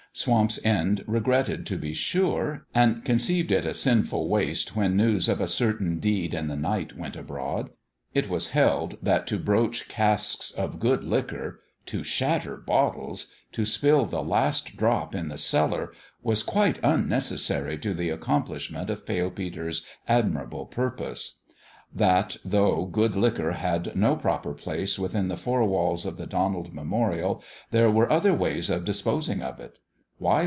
[0.13, 5.39] Swamp's End regretted, to be sure, and conceived it a sinful waste, when news of
[5.39, 7.69] a certain deed in the night went abroad.
[8.13, 14.05] It was held that to broach casks of good liquor to shatter bottles to spill
[14.05, 19.31] the last drop in the cellar was quite unnecessary to the accomplish ment of Pale
[19.31, 21.39] Peter's admirable purpose:
[21.95, 26.73] that though good liquor had no proper place within the four walls of the Donald
[26.73, 27.41] Memorial
[27.71, 29.77] there were other ways of disposing of it.